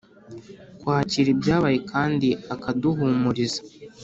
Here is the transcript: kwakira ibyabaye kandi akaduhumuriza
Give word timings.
kwakira 0.79 1.27
ibyabaye 1.35 1.77
kandi 1.91 2.29
akaduhumuriza 2.53 3.61